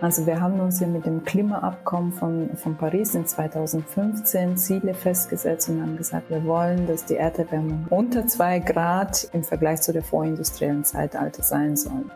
[0.00, 5.68] Also wir haben uns ja mit dem Klimaabkommen von, von Paris in 2015 Ziele festgesetzt
[5.68, 10.02] und haben gesagt, wir wollen, dass die Erderwärmung unter zwei Grad im Vergleich zu der
[10.02, 12.06] vorindustriellen Zeitalter sein soll.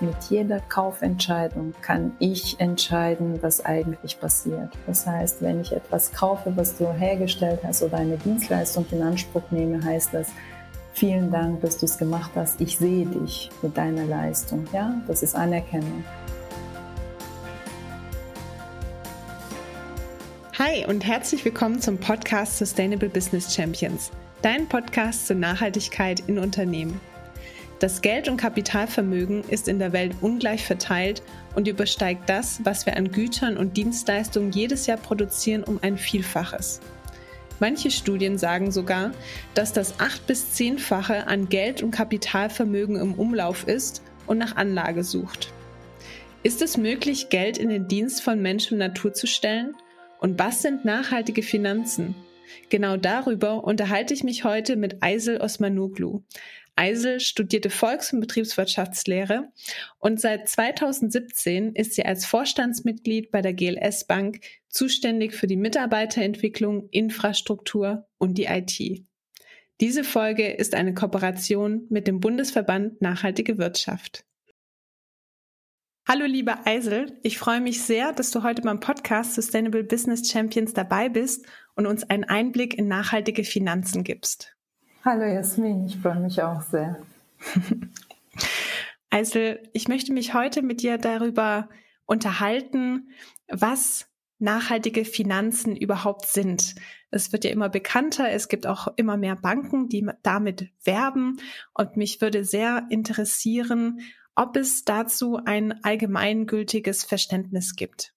[0.00, 4.70] Mit jeder Kaufentscheidung kann ich entscheiden, was eigentlich passiert.
[4.86, 9.50] Das heißt, wenn ich etwas kaufe, was du hergestellt hast oder eine Dienstleistung in Anspruch
[9.50, 10.28] nehme, heißt das,
[10.94, 12.60] Vielen Dank, dass du es gemacht hast.
[12.60, 14.64] Ich sehe dich mit deiner Leistung.
[14.72, 16.04] Ja, das ist Anerkennung.
[20.56, 27.00] Hi und herzlich willkommen zum Podcast Sustainable Business Champions, dein Podcast zur Nachhaltigkeit in Unternehmen.
[27.80, 31.24] Das Geld- und Kapitalvermögen ist in der Welt ungleich verteilt
[31.56, 36.80] und übersteigt das, was wir an Gütern und Dienstleistungen jedes Jahr produzieren, um ein Vielfaches.
[37.60, 39.12] Manche Studien sagen sogar,
[39.54, 45.04] dass das acht bis zehnfache an Geld und Kapitalvermögen im Umlauf ist und nach Anlage
[45.04, 45.52] sucht.
[46.42, 49.74] Ist es möglich, Geld in den Dienst von Mensch und Natur zu stellen?
[50.18, 52.14] Und was sind nachhaltige Finanzen?
[52.68, 56.22] Genau darüber unterhalte ich mich heute mit Aysel Osmanoglu.
[56.76, 59.48] Eisel studierte Volks- und Betriebswirtschaftslehre
[60.00, 64.40] und seit 2017 ist sie als Vorstandsmitglied bei der GLS Bank
[64.74, 69.06] zuständig für die Mitarbeiterentwicklung, Infrastruktur und die IT.
[69.80, 74.24] Diese Folge ist eine Kooperation mit dem Bundesverband Nachhaltige Wirtschaft.
[76.06, 80.74] Hallo liebe Eisel, ich freue mich sehr, dass du heute beim Podcast Sustainable Business Champions
[80.74, 84.54] dabei bist und uns einen Einblick in nachhaltige Finanzen gibst.
[85.04, 87.00] Hallo Jasmin, ich freue mich auch sehr.
[89.10, 91.68] Also, ich möchte mich heute mit dir darüber
[92.04, 93.10] unterhalten,
[93.46, 94.08] was
[94.44, 96.76] nachhaltige Finanzen überhaupt sind.
[97.10, 101.38] Es wird ja immer bekannter, es gibt auch immer mehr Banken, die damit werben
[101.72, 104.00] und mich würde sehr interessieren,
[104.36, 108.13] ob es dazu ein allgemeingültiges Verständnis gibt.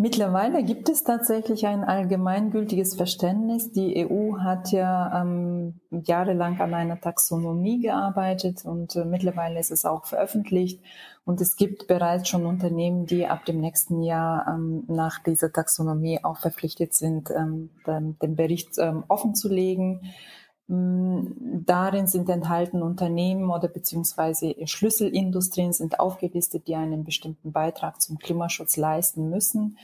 [0.00, 3.72] Mittlerweile gibt es tatsächlich ein allgemeingültiges Verständnis.
[3.72, 9.84] Die EU hat ja ähm, jahrelang an einer Taxonomie gearbeitet und äh, mittlerweile ist es
[9.84, 10.80] auch veröffentlicht.
[11.24, 16.20] Und es gibt bereits schon Unternehmen, die ab dem nächsten Jahr ähm, nach dieser Taxonomie
[16.22, 20.02] auch verpflichtet sind, ähm, den, Bericht ähm, offenzulegen.
[20.68, 28.18] Mm, darin sind enthalten Unternehmen oder beziehungsweise Schlüsselindustrien sind aufgelistet, die einen bestimmten Beitrag zum
[28.18, 29.78] Klimaschutz leisten müssen.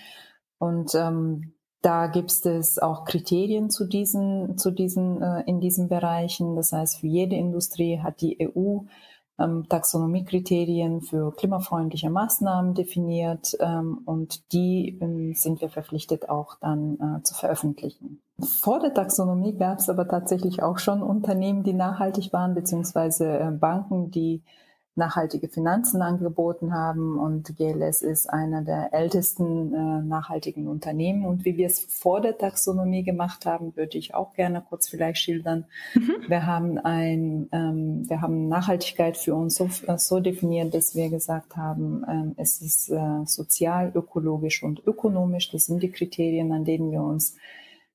[0.59, 6.56] Und ähm, da gibt es auch Kriterien zu diesen, zu diesen, äh, in diesen Bereichen.
[6.56, 8.81] Das heißt, für jede Industrie hat die EU
[9.39, 16.99] ähm, Taxonomiekriterien für klimafreundliche Maßnahmen definiert ähm, und die ähm, sind wir verpflichtet auch dann
[17.00, 18.24] äh, zu veröffentlichen.
[18.41, 23.50] Vor der Taxonomie gab es aber tatsächlich auch schon Unternehmen, die nachhaltig waren, beziehungsweise äh,
[23.53, 24.43] Banken, die
[24.97, 27.19] nachhaltige Finanzen angeboten haben.
[27.19, 31.25] Und GLS ist einer der ältesten äh, nachhaltigen Unternehmen.
[31.25, 35.19] Und wie wir es vor der Taxonomie gemacht haben, würde ich auch gerne kurz vielleicht
[35.19, 35.67] schildern.
[35.94, 36.15] Mhm.
[36.28, 41.11] Wir haben ein, ähm, wir haben Nachhaltigkeit für uns so, äh, so definiert, dass wir
[41.11, 45.50] gesagt haben, ähm, es ist äh, sozial, ökologisch und ökonomisch.
[45.50, 47.37] Das sind die Kriterien, an denen wir uns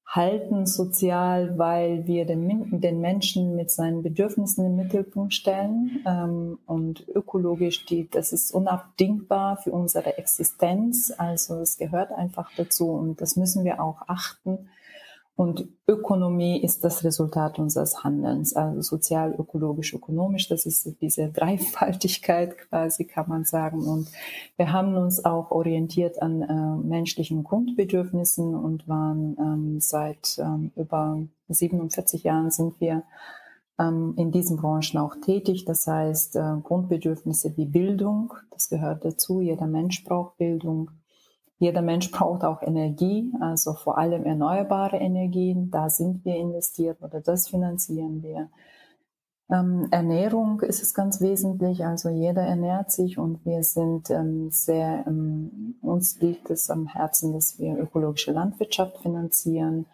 [0.10, 7.08] halten sozial, weil wir den, den Menschen mit seinen Bedürfnissen im Mittelpunkt stellen ähm, und
[7.10, 11.14] ökologisch, die, das ist unabdingbar für unsere Existenz.
[11.16, 14.70] Also es gehört einfach dazu und das müssen wir auch achten.
[15.40, 20.50] Und Ökonomie ist das Resultat unseres Handelns, also sozial, ökologisch, ökonomisch.
[20.50, 23.88] Das ist diese Dreifaltigkeit quasi, kann man sagen.
[23.88, 24.10] Und
[24.58, 31.22] wir haben uns auch orientiert an äh, menschlichen Grundbedürfnissen und waren ähm, seit ähm, über
[31.48, 33.04] 47 Jahren sind wir
[33.80, 35.64] ähm, in diesen Branchen auch tätig.
[35.64, 39.40] Das heißt, äh, Grundbedürfnisse wie Bildung, das gehört dazu.
[39.40, 40.92] Jeder Mensch braucht Bildung
[41.60, 45.70] jeder Mensch braucht auch Energie, also vor allem erneuerbare Energien.
[45.70, 48.50] Da sind wir investiert oder das finanzieren wir.
[49.52, 51.86] Ähm, Ernährung ist es ganz wesentlich.
[51.86, 57.34] Also jeder ernährt sich und wir sind ähm, sehr, ähm, uns liegt es am Herzen,
[57.34, 59.86] dass wir ökologische Landwirtschaft finanzieren.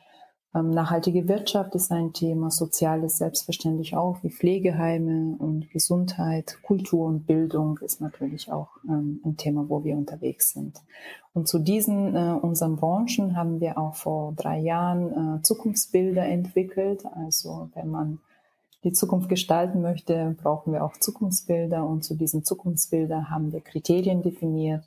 [0.56, 7.28] Ähm, nachhaltige Wirtschaft ist ein Thema, Soziales selbstverständlich auch, wie Pflegeheime und Gesundheit, Kultur und
[7.28, 10.82] Bildung ist natürlich auch ähm, ein Thema, wo wir unterwegs sind.
[11.34, 17.06] Und zu diesen äh, unseren Branchen haben wir auch vor drei Jahren äh, Zukunftsbilder entwickelt.
[17.06, 18.20] Also wenn man
[18.86, 24.22] die Zukunft gestalten möchte, brauchen wir auch Zukunftsbilder und zu diesen Zukunftsbildern haben wir Kriterien
[24.22, 24.86] definiert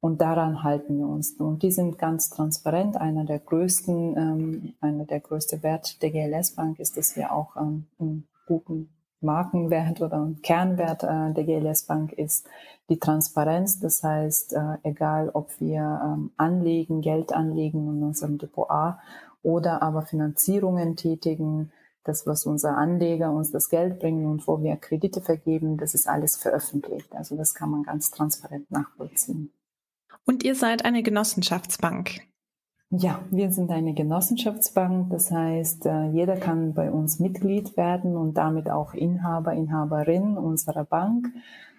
[0.00, 1.32] und daran halten wir uns.
[1.32, 2.96] Und die sind ganz transparent.
[2.96, 7.56] Einer der größten, ähm, einer der größte Wert der GLS Bank ist, dass wir auch
[7.56, 8.90] ähm, einen guten
[9.20, 12.46] Markenwert oder Kernwert äh, der GLS Bank ist
[12.88, 13.80] die Transparenz.
[13.80, 19.00] Das heißt, äh, egal ob wir ähm, anlegen, Geld anlegen in unserem Depot A
[19.42, 21.72] oder aber Finanzierungen tätigen,
[22.04, 26.08] das, was unser Anleger uns das Geld bringen und wo wir Kredite vergeben, das ist
[26.08, 27.14] alles veröffentlicht.
[27.14, 29.52] Also das kann man ganz transparent nachvollziehen.
[30.28, 32.20] Und ihr seid eine Genossenschaftsbank.
[32.90, 35.08] Ja, wir sind eine Genossenschaftsbank.
[35.08, 40.84] Das heißt, äh, jeder kann bei uns Mitglied werden und damit auch Inhaber, Inhaberin unserer
[40.84, 41.28] Bank.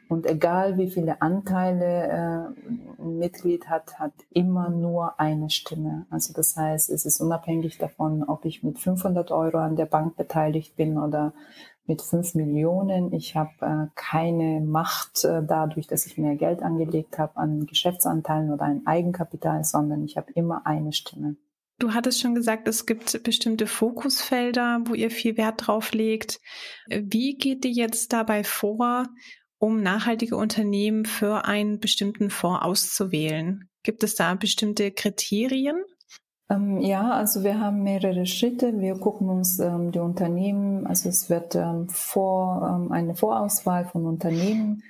[0.08, 6.08] Und egal wie viele Anteile äh, ein Mitglied hat, hat immer nur eine Stimme.
[6.10, 10.16] Also das heißt, es ist unabhängig davon, ob ich mit 500 Euro an der Bank
[10.16, 11.34] beteiligt bin oder
[11.90, 13.12] mit 5 Millionen.
[13.12, 18.54] Ich habe äh, keine Macht äh, dadurch, dass ich mehr Geld angelegt habe an Geschäftsanteilen
[18.54, 21.36] oder ein Eigenkapital, sondern ich habe immer eine Stimme.
[21.80, 26.40] Du hattest schon gesagt, es gibt bestimmte Fokusfelder, wo ihr viel Wert drauf legt.
[26.88, 29.08] Wie geht ihr jetzt dabei vor,
[29.58, 33.70] um nachhaltige Unternehmen für einen bestimmten Fonds auszuwählen?
[33.82, 35.82] Gibt es da bestimmte Kriterien?
[36.50, 38.80] Ähm, ja, also wir haben mehrere Schritte.
[38.80, 44.06] Wir gucken uns ähm, die Unternehmen, also es wird ähm, vor, ähm, eine Vorauswahl von
[44.06, 44.84] Unternehmen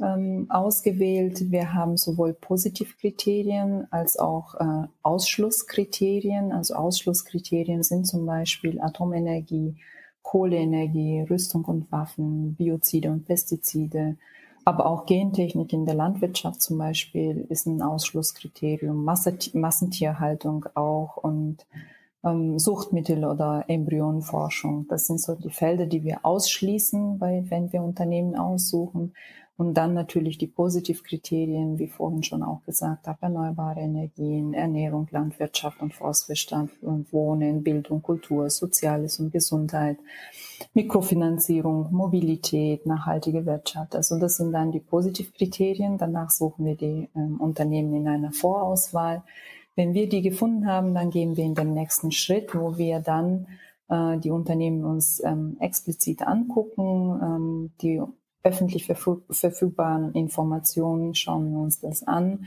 [0.00, 1.50] ähm, ausgewählt.
[1.50, 6.52] Wir haben sowohl Positivkriterien als auch äh, Ausschlusskriterien.
[6.52, 9.76] Also Ausschlusskriterien sind zum Beispiel Atomenergie,
[10.22, 14.16] Kohleenergie, Rüstung und Waffen, Biozide und Pestizide,
[14.64, 21.66] aber auch Gentechnik in der Landwirtschaft zum Beispiel ist ein Ausschlusskriterium, Massentierhaltung auch und
[22.24, 24.86] ähm, Suchtmittel oder Embryonenforschung.
[24.88, 29.12] Das sind so die Felder, die wir ausschließen, weil, wenn wir Unternehmen aussuchen.
[29.56, 35.80] Und dann natürlich die Positivkriterien, wie vorhin schon auch gesagt habe, erneuerbare Energien, Ernährung, Landwirtschaft
[35.80, 39.98] und Forstwirtschaft Wohnen, Bildung, Kultur, Soziales und Gesundheit,
[40.72, 43.94] Mikrofinanzierung, Mobilität, nachhaltige Wirtschaft.
[43.94, 45.98] Also das sind dann die Positivkriterien.
[45.98, 49.22] Danach suchen wir die ähm, Unternehmen in einer Vorauswahl.
[49.76, 53.46] Wenn wir die gefunden haben, dann gehen wir in den nächsten Schritt, wo wir dann
[53.88, 58.02] äh, die Unternehmen uns ähm, explizit angucken, ähm, die
[58.44, 62.46] öffentlich verfügbaren Informationen schauen wir uns das an.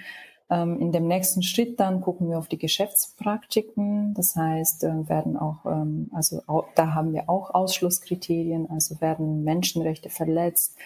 [0.49, 4.13] Ähm, in dem nächsten Schritt dann gucken wir auf die Geschäftspraktiken.
[4.13, 6.41] Das heißt, äh, werden auch, ähm, also
[6.75, 10.77] da haben wir auch Ausschlusskriterien, also werden Menschenrechte verletzt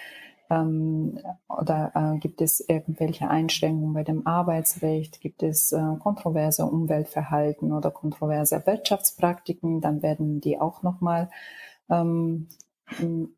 [0.49, 7.71] ähm, oder äh, gibt es irgendwelche Einschränkungen bei dem Arbeitsrecht, gibt es äh, kontroverse Umweltverhalten
[7.71, 11.29] oder kontroverse Wirtschaftspraktiken, dann werden die auch nochmal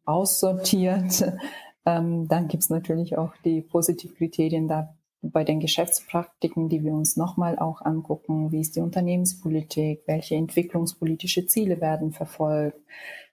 [0.06, 1.34] aussortiert.
[1.86, 7.18] Ähm, dann gibt es natürlich auch die Positivkriterien da bei den Geschäftspraktiken, die wir uns
[7.18, 8.54] nochmal auch angucken.
[8.54, 10.04] Wie ist die Unternehmenspolitik?
[10.06, 12.80] Welche entwicklungspolitische Ziele werden verfolgt?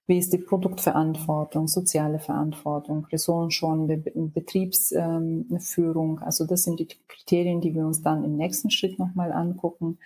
[0.06, 6.18] Wie ist die Produktverantwortung, soziale Verantwortung, ressourcenschonende Betriebsführung?
[6.18, 9.98] Also das sind die Kriterien, die wir uns dann im nächsten Schritt nochmal angucken.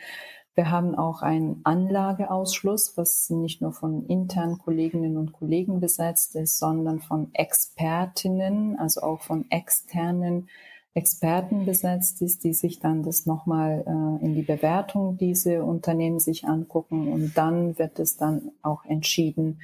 [0.54, 6.58] Wir haben auch einen Anlageausschluss, was nicht nur von internen Kolleginnen und Kollegen besetzt ist,
[6.58, 10.48] sondern von Expertinnen, also auch von externen
[10.94, 16.46] Experten besetzt ist, die sich dann das nochmal äh, in die Bewertung diese Unternehmen sich
[16.46, 19.61] angucken und dann wird es dann auch entschieden,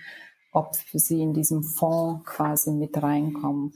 [0.52, 3.72] ob sie in diesem Fonds quasi mit reinkommen.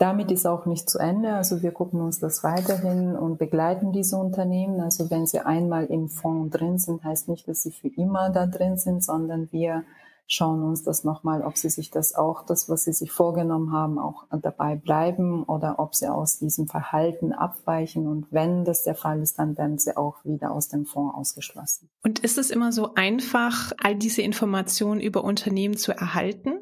[0.00, 1.34] Damit ist auch nicht zu Ende.
[1.34, 4.80] Also wir gucken uns das weiterhin und begleiten diese Unternehmen.
[4.80, 8.46] Also wenn sie einmal im Fonds drin sind, heißt nicht, dass sie für immer da
[8.46, 9.84] drin sind, sondern wir
[10.26, 13.98] schauen uns das nochmal, ob sie sich das auch, das, was sie sich vorgenommen haben,
[13.98, 18.06] auch dabei bleiben oder ob sie aus diesem Verhalten abweichen.
[18.06, 21.90] Und wenn das der Fall ist, dann werden sie auch wieder aus dem Fonds ausgeschlossen.
[22.02, 26.52] Und ist es immer so einfach, all diese Informationen über Unternehmen zu erhalten?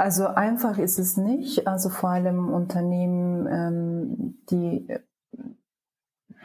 [0.00, 1.68] Also einfach ist es nicht.
[1.68, 5.00] Also vor allem Unternehmen, ähm, die äh,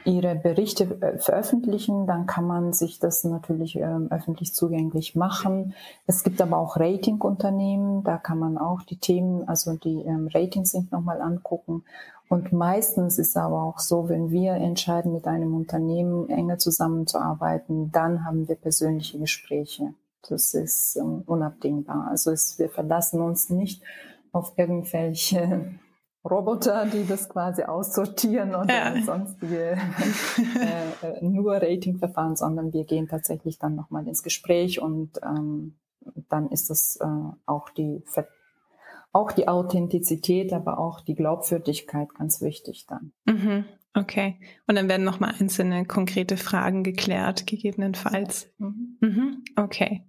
[0.04, 5.74] ihre Berichte äh, veröffentlichen, dann kann man sich das natürlich ähm, öffentlich zugänglich machen.
[6.06, 10.72] Es gibt aber auch Ratingunternehmen, da kann man auch die Themen, also die ähm, Ratings
[10.72, 11.86] sich nochmal angucken.
[12.28, 18.26] Und meistens ist aber auch so, wenn wir entscheiden, mit einem Unternehmen enger zusammenzuarbeiten, dann
[18.26, 19.94] haben wir persönliche Gespräche.
[20.30, 22.08] Das ist ähm, unabdingbar.
[22.10, 23.84] Also es, wir verlassen uns nicht
[24.32, 25.80] auf irgendwelche
[26.30, 29.02] Roboter, die das quasi aussortieren oder ja.
[29.04, 29.78] sonstige
[30.60, 35.76] äh, äh, nur Ratingverfahren, sondern wir gehen tatsächlich dann nochmal ins Gespräch und ähm,
[36.30, 37.06] dann ist das äh,
[37.46, 38.04] auch die
[39.12, 43.14] auch die Authentizität, aber auch die Glaubwürdigkeit ganz wichtig dann.
[43.26, 43.64] Mhm.
[43.96, 44.40] Okay.
[44.68, 48.52] Und dann werden nochmal einzelne konkrete Fragen geklärt, gegebenenfalls.
[48.58, 49.44] Mhm.
[49.56, 50.04] Okay.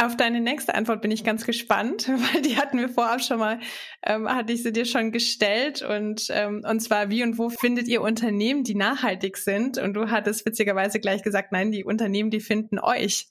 [0.00, 3.58] Auf deine nächste Antwort bin ich ganz gespannt, weil die hatten wir vorab schon mal,
[4.04, 7.88] ähm, hatte ich sie dir schon gestellt und ähm, und zwar wie und wo findet
[7.88, 9.78] ihr Unternehmen, die nachhaltig sind?
[9.78, 13.26] Und du hattest witzigerweise gleich gesagt, nein, die Unternehmen, die finden euch.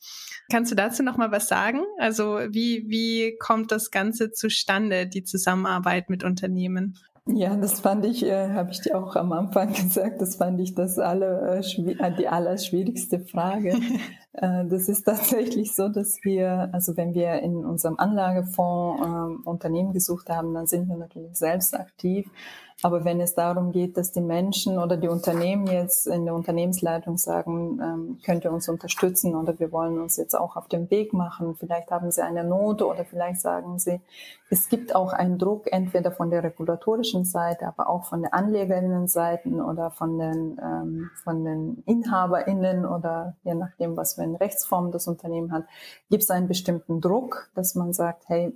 [0.52, 1.82] Kannst du dazu noch mal was sagen?
[1.98, 7.00] Also wie wie kommt das Ganze zustande, die Zusammenarbeit mit Unternehmen?
[7.27, 10.75] Ja, das fand ich, äh, habe ich dir auch am Anfang gesagt, das fand ich
[10.75, 13.74] das alle, äh, äh die allerschwierigste Frage.
[14.34, 19.91] äh, das ist tatsächlich so, dass wir, also wenn wir in unserem Anlagefonds äh, Unternehmen
[19.91, 22.29] gesucht haben, dann sind wir natürlich selbst aktiv.
[22.82, 27.17] Aber wenn es darum geht, dass die Menschen oder die Unternehmen jetzt in der Unternehmensleitung
[27.17, 31.13] sagen, ähm, könnt ihr uns unterstützen oder wir wollen uns jetzt auch auf den Weg
[31.13, 34.01] machen, vielleicht haben sie eine Note oder vielleicht sagen sie,
[34.50, 39.62] es gibt auch einen Druck entweder von der regulatorischen Seite, aber auch von der Anlegerinnenseiten
[39.62, 45.08] oder von den, ähm, von den InhaberInnen oder je nachdem, was für eine Rechtsform das
[45.08, 45.63] Unternehmen hat,
[46.10, 48.53] gibt es einen bestimmten Druck, dass man sagt, hey,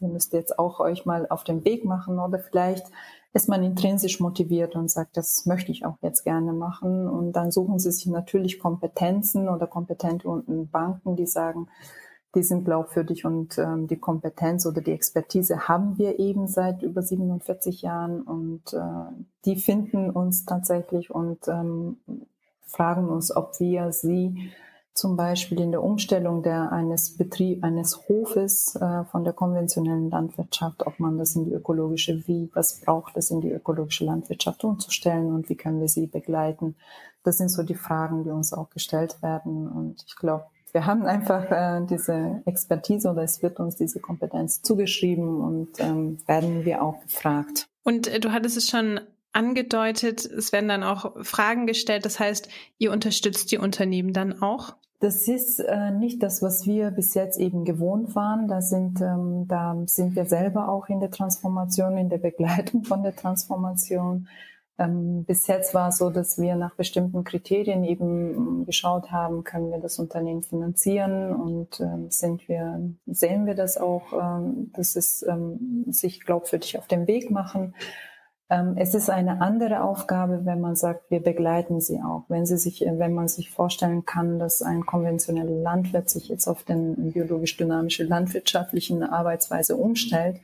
[0.00, 2.86] ihr müsst jetzt auch euch mal auf den Weg machen oder vielleicht
[3.38, 7.06] ist man intrinsisch motiviert und sagt, das möchte ich auch jetzt gerne machen.
[7.06, 10.26] Und dann suchen sie sich natürlich Kompetenzen oder kompetente
[10.72, 11.68] Banken, die sagen,
[12.34, 17.00] die sind glaubwürdig und ähm, die Kompetenz oder die Expertise haben wir eben seit über
[17.00, 19.12] 47 Jahren und äh,
[19.44, 21.98] die finden uns tatsächlich und ähm,
[22.66, 24.50] fragen uns, ob wir sie
[24.98, 30.84] zum Beispiel in der Umstellung der, eines Betrieb, eines Hofes äh, von der konventionellen Landwirtschaft,
[30.86, 35.32] ob man das in die ökologische, wie, was braucht es in die ökologische Landwirtschaft umzustellen
[35.32, 36.74] und wie können wir sie begleiten.
[37.22, 39.68] Das sind so die Fragen, die uns auch gestellt werden.
[39.68, 44.62] Und ich glaube, wir haben einfach äh, diese Expertise oder es wird uns diese Kompetenz
[44.62, 47.68] zugeschrieben und ähm, werden wir auch gefragt.
[47.84, 48.98] Und äh, du hattest es schon
[49.32, 52.04] angedeutet, es werden dann auch Fragen gestellt.
[52.04, 54.74] Das heißt, ihr unterstützt die Unternehmen dann auch?
[55.00, 58.48] Das ist äh, nicht das, was wir bis jetzt eben gewohnt waren.
[58.48, 63.04] Da sind, ähm, da sind wir selber auch in der Transformation, in der Begleitung von
[63.04, 64.26] der Transformation.
[64.76, 69.42] Ähm, bis jetzt war es so, dass wir nach bestimmten Kriterien eben ähm, geschaut haben,
[69.42, 74.94] können wir das Unternehmen finanzieren und ähm, sind wir, sehen wir das auch, ähm, dass
[74.94, 77.74] es ähm, sich glaubwürdig auf den Weg machen.
[78.50, 82.24] Ähm, es ist eine andere Aufgabe, wenn man sagt, wir begleiten sie auch.
[82.28, 86.62] Wenn sie sich, wenn man sich vorstellen kann, dass ein konventioneller Landwirt sich jetzt auf
[86.62, 90.40] den biologisch dynamische landwirtschaftlichen Arbeitsweise umstellt,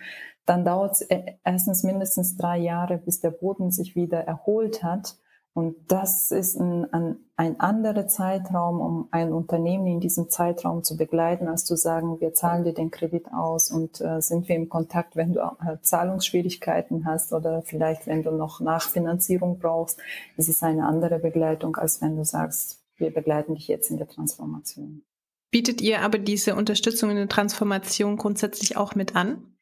[0.47, 5.17] dann dauert es äh, erstens mindestens drei Jahre, bis der Boden sich wieder erholt hat.
[5.55, 10.97] Und das ist ein, ein, ein anderer Zeitraum, um ein Unternehmen in diesem Zeitraum zu
[10.97, 14.69] begleiten, als zu sagen, wir zahlen dir den Kredit aus und äh, sind wir im
[14.69, 20.01] Kontakt, wenn du äh, Zahlungsschwierigkeiten hast oder vielleicht, wenn du noch Nachfinanzierung brauchst.
[20.37, 24.09] Es ist eine andere Begleitung, als wenn du sagst, wir begleiten dich jetzt in der
[24.09, 25.05] Transformation.
[25.53, 29.54] Bietet ihr aber diese Unterstützung in der Transformation grundsätzlich auch mit an?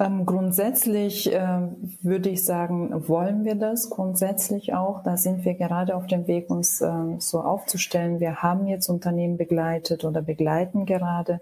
[0.00, 1.68] Ähm, grundsätzlich äh,
[2.02, 5.02] würde ich sagen, wollen wir das grundsätzlich auch.
[5.04, 8.18] Da sind wir gerade auf dem Weg, uns äh, so aufzustellen.
[8.18, 11.40] Wir haben jetzt Unternehmen begleitet oder begleiten gerade.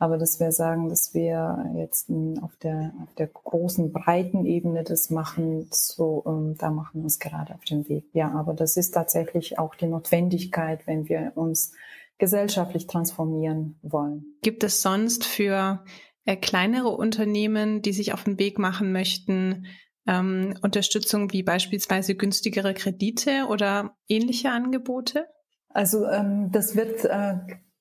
[0.00, 5.10] Aber dass wir sagen, dass wir jetzt auf der, auf der großen, breiten Ebene das
[5.10, 8.06] machen, so, ähm, da machen wir uns gerade auf den Weg.
[8.12, 11.72] Ja, aber das ist tatsächlich auch die Notwendigkeit, wenn wir uns
[12.18, 14.24] gesellschaftlich transformieren wollen.
[14.42, 15.84] Gibt es sonst für
[16.24, 19.66] äh, kleinere Unternehmen, die sich auf den Weg machen möchten,
[20.06, 25.26] ähm, Unterstützung wie beispielsweise günstigere Kredite oder ähnliche Angebote?
[25.68, 27.34] Also ähm, das wird, äh,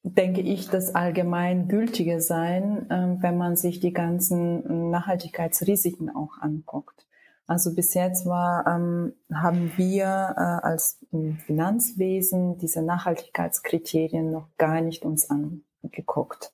[0.03, 7.07] denke ich, das allgemein gültige sein, äh, wenn man sich die ganzen Nachhaltigkeitsrisiken auch anguckt.
[7.47, 10.05] Also bis jetzt war, ähm, haben wir
[10.37, 16.53] äh, als im Finanzwesen diese Nachhaltigkeitskriterien noch gar nicht uns angeguckt.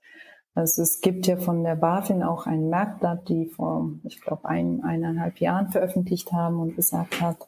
[0.58, 4.84] Also es gibt ja von der BaFin auch ein Merkblatt, die vor, ich glaube, ein,
[4.84, 7.48] eineinhalb Jahren veröffentlicht haben und gesagt hat,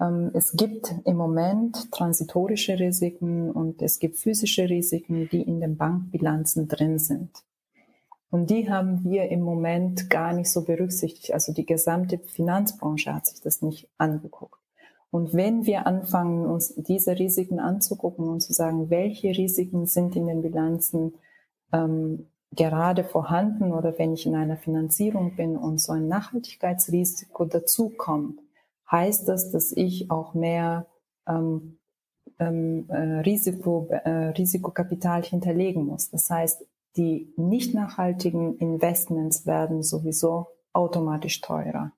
[0.00, 5.76] ähm, es gibt im Moment transitorische Risiken und es gibt physische Risiken, die in den
[5.76, 7.28] Bankbilanzen drin sind.
[8.30, 11.34] Und die haben wir im Moment gar nicht so berücksichtigt.
[11.34, 14.58] Also die gesamte Finanzbranche hat sich das nicht angeguckt.
[15.10, 20.26] Und wenn wir anfangen, uns diese Risiken anzugucken und zu sagen, welche Risiken sind in
[20.26, 21.12] den Bilanzen
[21.74, 28.40] ähm, gerade vorhanden oder wenn ich in einer Finanzierung bin und so ein Nachhaltigkeitsrisiko dazukommt,
[28.90, 30.86] heißt das, dass ich auch mehr
[31.26, 31.78] ähm,
[32.38, 36.10] ähm, äh, Risiko, äh, Risikokapital hinterlegen muss.
[36.10, 36.64] Das heißt,
[36.96, 41.92] die nicht nachhaltigen Investments werden sowieso automatisch teurer.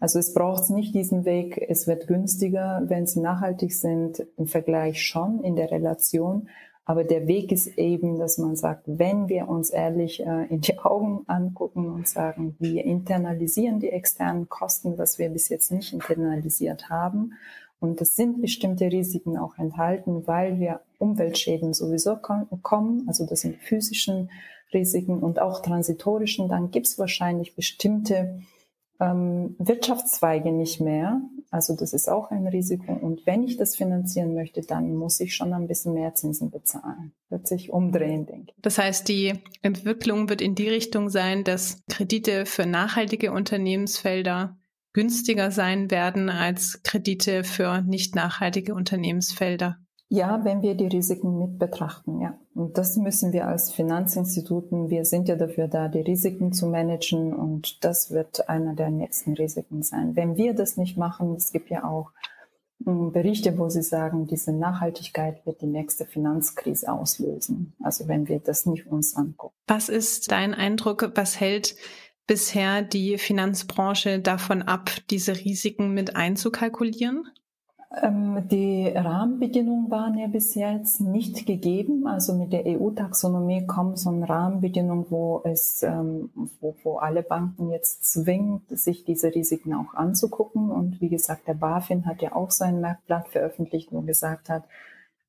[0.00, 5.02] Also es braucht nicht diesen Weg, es wird günstiger, wenn sie nachhaltig sind, im Vergleich
[5.02, 6.48] schon in der Relation,
[6.90, 10.76] Aber der Weg ist eben, dass man sagt, wenn wir uns ehrlich äh, in die
[10.80, 16.90] Augen angucken und sagen, wir internalisieren die externen Kosten, was wir bis jetzt nicht internalisiert
[16.90, 17.34] haben.
[17.78, 23.04] Und es sind bestimmte Risiken auch enthalten, weil wir Umweltschäden sowieso kommen.
[23.06, 24.28] Also das sind physischen
[24.74, 26.48] Risiken und auch transitorischen.
[26.48, 28.40] Dann gibt es wahrscheinlich bestimmte
[28.98, 31.20] ähm, Wirtschaftszweige nicht mehr.
[31.50, 32.92] Also das ist auch ein Risiko.
[32.92, 37.12] Und wenn ich das finanzieren möchte, dann muss ich schon ein bisschen mehr Zinsen bezahlen.
[37.28, 38.62] Wird sich umdrehen, denke ich.
[38.62, 44.56] Das heißt, die Entwicklung wird in die Richtung sein, dass Kredite für nachhaltige Unternehmensfelder
[44.92, 49.78] günstiger sein werden als Kredite für nicht nachhaltige Unternehmensfelder.
[50.12, 52.36] Ja, wenn wir die Risiken mit betrachten, ja.
[52.52, 57.32] Und das müssen wir als Finanzinstituten, wir sind ja dafür da, die Risiken zu managen
[57.32, 60.16] und das wird einer der nächsten Risiken sein.
[60.16, 62.10] Wenn wir das nicht machen, es gibt ja auch
[62.84, 67.74] hm, Berichte, wo sie sagen, diese Nachhaltigkeit wird die nächste Finanzkrise auslösen.
[67.80, 69.54] Also wenn wir das nicht uns angucken.
[69.68, 71.12] Was ist dein Eindruck?
[71.14, 71.76] Was hält
[72.26, 77.28] bisher die Finanzbranche davon ab, diese Risiken mit einzukalkulieren?
[78.02, 82.06] Ähm, die Rahmenbedingungen waren ja bis jetzt nicht gegeben.
[82.06, 86.30] Also mit der EU-Taxonomie kommt so eine Rahmenbedingung, wo es, ähm,
[86.60, 90.70] wo, wo alle Banken jetzt zwingt, sich diese Risiken auch anzugucken.
[90.70, 94.64] Und wie gesagt, der BaFin hat ja auch sein Merkblatt veröffentlicht, wo gesagt hat,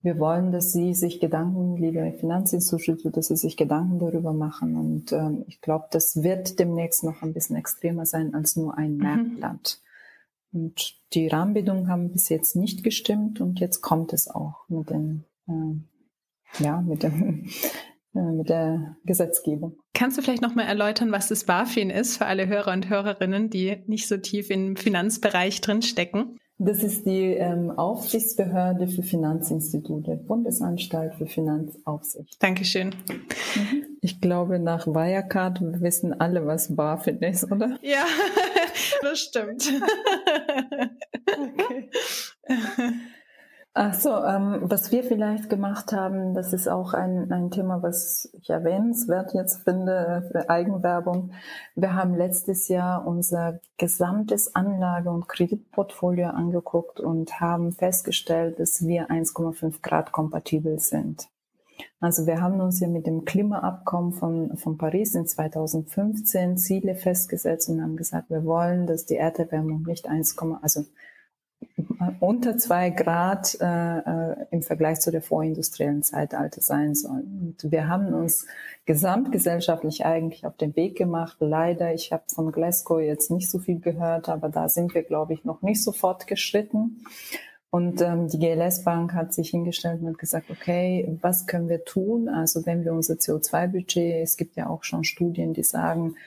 [0.04, 4.76] wir wollen, dass Sie sich Gedanken, liebe Finanzinstitute, dass Sie sich Gedanken darüber machen.
[4.76, 8.98] Und ähm, ich glaube, das wird demnächst noch ein bisschen extremer sein als nur ein
[8.98, 9.04] mhm.
[9.04, 9.80] Merkblatt.
[10.54, 15.26] Und die Rahmenbedingungen haben bis jetzt nicht gestimmt und jetzt kommt es auch mit den,
[15.48, 17.46] äh, ja, mit dem,
[18.16, 19.78] äh, mit der Gesetzgebung.
[19.94, 23.84] Kannst du vielleicht nochmal erläutern, was das BaFin ist für alle Hörer und Hörerinnen, die
[23.88, 26.38] nicht so tief im Finanzbereich drin stecken?
[26.64, 32.36] Das ist die ähm, Aufsichtsbehörde für Finanzinstitute, Bundesanstalt für Finanzaufsicht.
[32.38, 32.90] Dankeschön.
[33.56, 33.86] Mhm.
[34.00, 37.80] Ich glaube, nach Wirecard wissen alle, was BaFin ist, oder?
[37.82, 38.06] Ja,
[39.02, 39.72] das stimmt.
[41.28, 41.90] okay.
[43.74, 48.30] Ach so, ähm, was wir vielleicht gemacht haben, das ist auch ein, ein Thema, was
[48.34, 51.32] ich erwähnenswert jetzt finde für Eigenwerbung.
[51.76, 59.10] Wir haben letztes Jahr unser gesamtes Anlage- und Kreditportfolio angeguckt und haben festgestellt, dass wir
[59.10, 61.30] 1,5 Grad kompatibel sind.
[62.00, 67.70] Also wir haben uns ja mit dem Klimaabkommen von, von Paris in 2015 Ziele festgesetzt
[67.70, 70.86] und haben gesagt, wir wollen, dass die Erderwärmung nicht 1, also
[72.20, 77.22] unter zwei Grad äh, äh, im Vergleich zu der vorindustriellen Zeitalter sein soll.
[77.22, 78.48] Und wir haben uns
[78.86, 81.38] gesamtgesellschaftlich eigentlich auf den Weg gemacht.
[81.40, 85.34] Leider, ich habe von Glasgow jetzt nicht so viel gehört, aber da sind wir, glaube
[85.34, 87.04] ich, noch nicht so fortgeschritten.
[87.72, 91.86] Und ähm, die GLS Bank hat sich hingestellt und hat gesagt, okay, was können wir
[91.86, 92.28] tun?
[92.28, 96.18] Also wenn wir unser CO2-Budget, es gibt ja auch schon Studien, die sagen,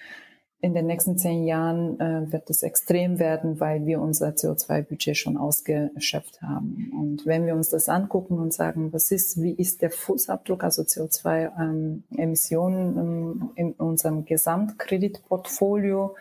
[0.62, 5.36] in den nächsten zehn Jahren äh, wird es extrem werden, weil wir unser CO2-Budget schon
[5.36, 6.90] ausgeschöpft haben.
[6.98, 10.80] Und wenn wir uns das angucken und sagen, was ist, wie ist der Fußabdruck, also
[10.80, 16.14] CO2-Emissionen ähm, in unserem Gesamtkreditportfolio,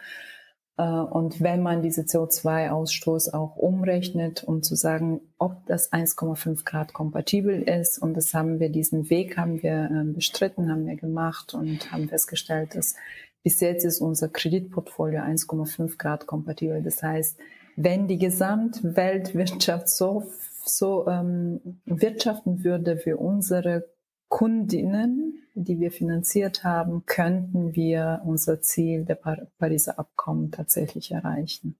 [0.82, 7.62] und wenn man diese CO2-Ausstoß auch umrechnet, um zu sagen, ob das 1,5 Grad kompatibel
[7.62, 11.92] ist, und das haben wir, diesen Weg haben wir äh, bestritten, haben wir gemacht und
[11.92, 12.96] haben festgestellt, dass
[13.44, 16.82] bis jetzt ist unser Kreditportfolio 1,5 Grad kompatibel.
[16.82, 17.38] Das heißt,
[17.76, 20.32] wenn die Gesamtweltwirtschaft so,
[20.66, 23.86] so ähm, wirtschaften würde für unsere
[24.30, 31.78] Kundinnen, die wir finanziert haben, könnten wir unser Ziel der Pariser Abkommen tatsächlich erreichen.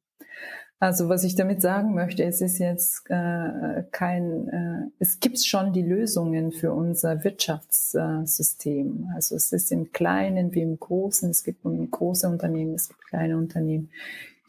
[0.84, 5.72] Also was ich damit sagen möchte, es ist jetzt äh, kein, äh, es gibt schon
[5.72, 9.10] die Lösungen für unser Wirtschaftssystem.
[9.16, 11.30] also es ist im Kleinen wie im Großen.
[11.30, 13.92] Es gibt große Unternehmen, es gibt kleine Unternehmen.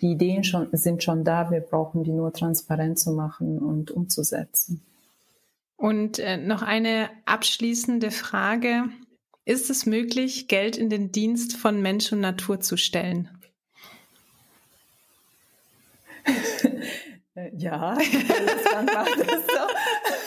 [0.01, 1.53] Die Ideen schon, sind schon da.
[1.53, 4.83] Wir brauchen die nur transparent zu machen und umzusetzen.
[5.85, 8.85] Und äh, noch eine abschließende Frage.
[9.45, 13.29] Ist es möglich, Geld in den Dienst von Mensch und Natur zu stellen?
[17.53, 20.24] ja, das macht das so.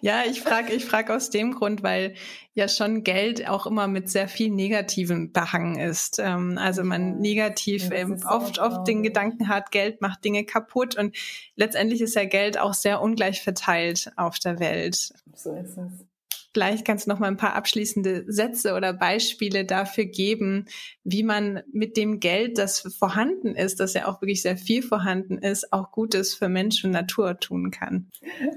[0.00, 2.14] Ja, ich frage ich frag aus dem Grund, weil
[2.54, 6.18] ja schon Geld auch immer mit sehr viel Negativen behangen ist.
[6.18, 10.96] Ähm, also man negativ ja, ähm, oft, oft den Gedanken hat, Geld macht Dinge kaputt
[10.96, 11.16] und
[11.54, 15.12] letztendlich ist ja Geld auch sehr ungleich verteilt auf der Welt.
[15.34, 16.15] So ist es.
[16.56, 20.64] Vielleicht kannst du noch mal ein paar abschließende Sätze oder Beispiele dafür geben,
[21.04, 25.36] wie man mit dem Geld, das vorhanden ist, das ja auch wirklich sehr viel vorhanden
[25.36, 28.06] ist, auch Gutes für Mensch und Natur tun kann.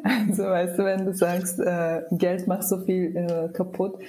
[0.04, 4.00] Also weißt du, wenn du sagst, äh, Geld macht so viel äh, kaputt,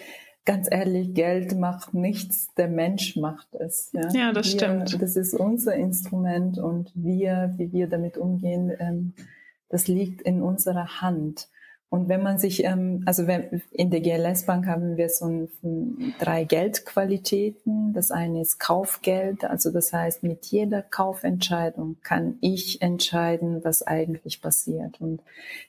[0.44, 3.90] ganz ehrlich, Geld macht nichts, der Mensch macht es.
[3.92, 5.03] Ja, ja das wir, stimmt.
[5.03, 9.14] Das ist unser Instrument und wir, wie wir damit umgehen, ähm,
[9.68, 11.48] das liegt in unserer Hand.
[11.90, 13.24] Und wenn man sich, ähm, also
[13.72, 17.92] in der GLS Bank haben wir so ein, drei Geldqualitäten.
[17.92, 24.40] Das eine ist Kaufgeld, also das heißt, mit jeder Kaufentscheidung kann ich entscheiden, was eigentlich
[24.40, 25.00] passiert.
[25.00, 25.20] Und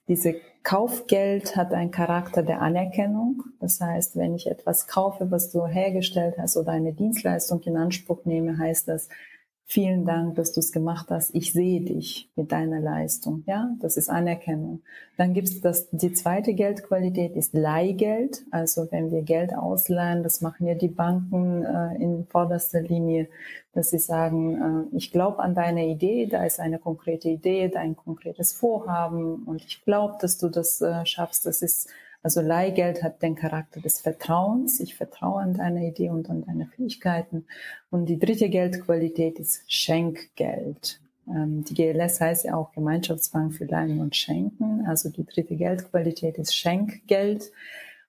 [0.07, 3.41] diese Kaufgeld hat einen Charakter der Anerkennung.
[3.59, 8.25] Das heißt, wenn ich etwas kaufe, was du hergestellt hast oder eine Dienstleistung in Anspruch
[8.25, 9.09] nehme, heißt das,
[9.73, 11.33] Vielen Dank, dass du es gemacht hast.
[11.33, 13.45] Ich sehe dich mit deiner Leistung.
[13.47, 14.81] Ja, das ist Anerkennung.
[15.15, 18.43] Dann gibt es das, die zweite Geldqualität ist Leihgeld.
[18.51, 23.29] Also wenn wir Geld ausleihen, das machen ja die Banken äh, in vorderster Linie,
[23.71, 27.95] dass sie sagen, äh, ich glaube an deine Idee, da ist eine konkrete Idee, dein
[27.95, 31.45] konkretes Vorhaben und ich glaube, dass du das äh, schaffst.
[31.45, 31.89] Das ist
[32.23, 34.79] also Leihgeld hat den Charakter des Vertrauens.
[34.79, 37.45] Ich vertraue an deine Idee und an deine Fähigkeiten.
[37.89, 40.99] Und die dritte Geldqualität ist Schenkgeld.
[41.27, 44.85] Ähm, die GLS heißt ja auch Gemeinschaftsbank für Leihen und Schenken.
[44.85, 47.51] Also die dritte Geldqualität ist Schenkgeld.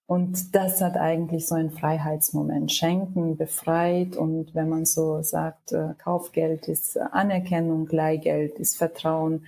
[0.07, 2.71] Und das hat eigentlich so einen Freiheitsmoment.
[2.71, 9.47] Schenken befreit und wenn man so sagt, äh, Kaufgeld ist Anerkennung, Leihgeld ist Vertrauen,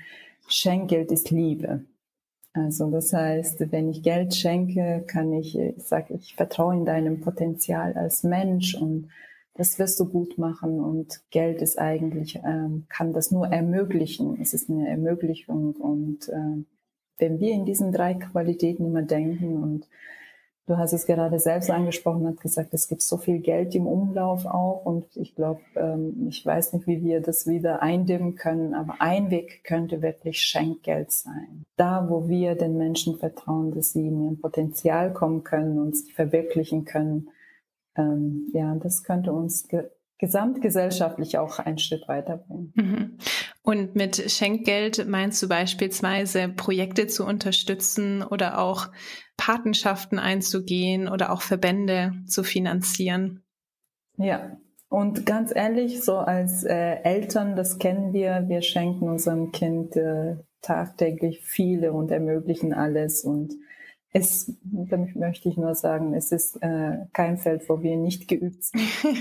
[0.49, 1.85] Schenkgeld ist Liebe.
[2.55, 7.21] Also das heißt, wenn ich Geld schenke, kann ich, ich sage, ich vertraue in deinem
[7.21, 9.09] Potenzial als Mensch und
[9.55, 14.41] das wirst du gut machen und Geld ist eigentlich, ähm, kann das nur ermöglichen.
[14.41, 16.65] Es ist eine Ermöglichung und äh,
[17.19, 19.89] wenn wir in diesen drei Qualitäten immer denken und
[20.67, 24.47] Du hast es gerade selbst angesprochen, hat gesagt, es gibt so viel Geld im Umlauf
[24.47, 28.95] auch und ich glaube, ähm, ich weiß nicht, wie wir das wieder eindämmen können, aber
[29.01, 31.65] ein Weg könnte wirklich Schenkgeld sein.
[31.77, 36.15] Da, wo wir den Menschen vertrauen, dass sie in ihr Potenzial kommen können und sich
[36.15, 37.29] verwirklichen können,
[37.97, 39.69] ähm, ja, das könnte uns
[40.19, 42.73] gesamtgesellschaftlich auch einen Schritt weiterbringen.
[42.77, 43.19] Mhm.
[43.63, 48.89] Und mit Schenkgeld meinst du beispielsweise Projekte zu unterstützen oder auch
[49.37, 53.43] Patenschaften einzugehen oder auch Verbände zu finanzieren?
[54.17, 54.57] Ja,
[54.89, 60.37] und ganz ehrlich, so als äh, Eltern, das kennen wir, wir schenken unserem Kind äh,
[60.63, 63.55] tagtäglich viele und ermöglichen alles und
[64.17, 68.63] es, damit möchte ich nur sagen, es ist äh, kein Feld, wo wir nicht geübt
[68.63, 68.81] sind.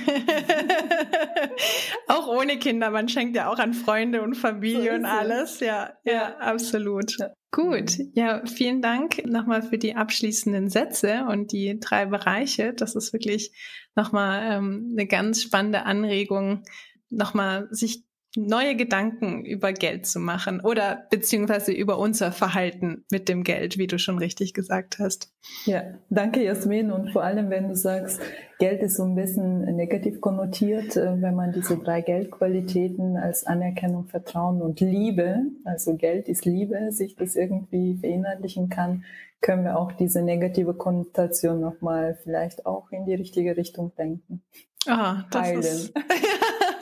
[2.08, 5.60] auch ohne Kinder, man schenkt ja auch an Freunde und Familie so und alles.
[5.62, 7.17] Ja, ja, ja, absolut.
[7.19, 7.34] Ja.
[7.49, 12.75] Gut, ja, vielen Dank nochmal für die abschließenden Sätze und die drei Bereiche.
[12.75, 13.51] Das ist wirklich
[13.95, 16.65] nochmal ähm, eine ganz spannende Anregung,
[17.10, 18.03] nochmal sich
[18.36, 23.88] neue Gedanken über Geld zu machen oder beziehungsweise über unser Verhalten mit dem Geld, wie
[23.88, 25.32] du schon richtig gesagt hast.
[25.65, 28.19] Ja, danke Jasmin und vor allem, wenn du sagst,
[28.60, 34.08] Geld ist so ein bisschen negativ konnotiert, äh, wenn man diese drei Geldqualitäten als Anerkennung,
[34.08, 39.04] Vertrauen und Liebe, also Geld ist Liebe, sich das irgendwie verinnerlichen kann,
[39.41, 44.41] können wir auch diese negative Konnotation nochmal vielleicht auch in die richtige Richtung denken.
[44.88, 45.60] Ah, das Heilen.
[45.60, 45.93] ist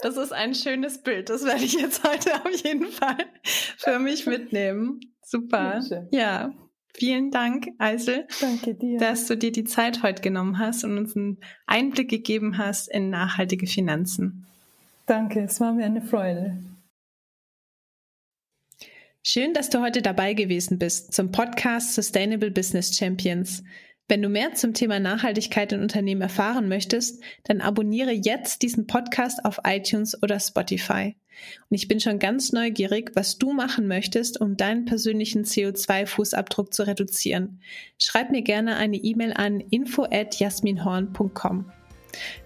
[0.00, 1.28] Das ist ein schönes Bild.
[1.28, 5.00] Das werde ich jetzt heute auf jeden Fall für mich mitnehmen.
[5.22, 5.80] Super.
[6.10, 6.52] Ja.
[6.94, 8.26] Vielen Dank, Eisel.
[8.40, 8.98] Danke dir.
[8.98, 13.10] Dass du dir die Zeit heute genommen hast und uns einen Einblick gegeben hast in
[13.10, 14.46] nachhaltige Finanzen.
[15.06, 16.58] Danke, es war mir eine Freude.
[19.22, 23.62] Schön, dass du heute dabei gewesen bist zum Podcast Sustainable Business Champions.
[24.08, 29.44] Wenn du mehr zum Thema Nachhaltigkeit in Unternehmen erfahren möchtest, dann abonniere jetzt diesen Podcast
[29.44, 31.14] auf iTunes oder Spotify.
[31.68, 36.86] Und ich bin schon ganz neugierig, was du machen möchtest, um deinen persönlichen CO2-Fußabdruck zu
[36.86, 37.60] reduzieren.
[37.98, 41.70] Schreib mir gerne eine E-Mail an info at jasminhorn.com.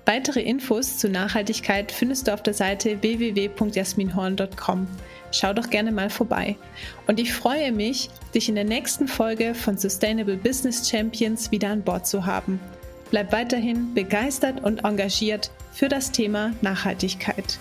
[0.04, 4.87] Weitere Infos zu Nachhaltigkeit findest du auf der Seite www.jasminhorn.com.
[5.30, 6.56] Schau doch gerne mal vorbei.
[7.06, 11.82] Und ich freue mich, dich in der nächsten Folge von Sustainable Business Champions wieder an
[11.82, 12.61] Bord zu haben.
[13.11, 17.58] Bleib weiterhin begeistert und engagiert für das Thema Nachhaltigkeit.